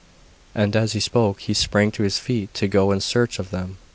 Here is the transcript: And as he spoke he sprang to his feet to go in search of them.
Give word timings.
And 0.55 0.75
as 0.75 0.93
he 0.93 0.99
spoke 0.99 1.41
he 1.41 1.53
sprang 1.53 1.91
to 1.91 2.01
his 2.01 2.17
feet 2.17 2.51
to 2.55 2.67
go 2.67 2.89
in 2.91 3.01
search 3.01 3.37
of 3.37 3.51
them. 3.51 3.77